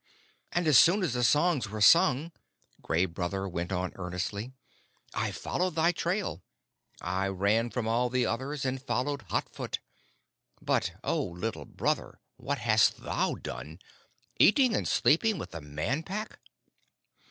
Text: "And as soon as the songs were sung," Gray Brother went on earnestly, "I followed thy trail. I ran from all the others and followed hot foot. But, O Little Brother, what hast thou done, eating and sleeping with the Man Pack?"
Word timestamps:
"And 0.51 0.65
as 0.65 0.79
soon 0.79 1.03
as 1.03 1.13
the 1.13 1.23
songs 1.23 1.69
were 1.69 1.79
sung," 1.79 2.31
Gray 2.81 3.05
Brother 3.05 3.47
went 3.47 3.71
on 3.71 3.91
earnestly, 3.93 4.51
"I 5.13 5.29
followed 5.31 5.75
thy 5.75 5.91
trail. 5.91 6.41
I 7.01 7.27
ran 7.27 7.69
from 7.69 7.87
all 7.87 8.09
the 8.09 8.25
others 8.25 8.65
and 8.65 8.81
followed 8.81 9.21
hot 9.29 9.53
foot. 9.53 9.77
But, 10.59 10.93
O 11.03 11.23
Little 11.23 11.65
Brother, 11.65 12.19
what 12.37 12.57
hast 12.57 13.03
thou 13.03 13.35
done, 13.35 13.77
eating 14.37 14.75
and 14.75 14.87
sleeping 14.87 15.37
with 15.37 15.51
the 15.51 15.61
Man 15.61 16.01
Pack?" 16.01 16.39